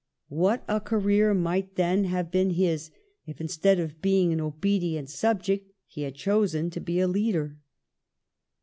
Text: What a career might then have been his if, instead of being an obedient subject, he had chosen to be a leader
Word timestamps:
What 0.29 0.63
a 0.67 0.81
career 0.81 1.31
might 1.35 1.75
then 1.75 2.05
have 2.05 2.31
been 2.31 2.49
his 2.49 2.89
if, 3.27 3.39
instead 3.39 3.79
of 3.79 4.01
being 4.01 4.33
an 4.33 4.41
obedient 4.41 5.11
subject, 5.11 5.69
he 5.85 6.01
had 6.01 6.15
chosen 6.15 6.71
to 6.71 6.79
be 6.81 6.99
a 6.99 7.07
leader 7.07 7.59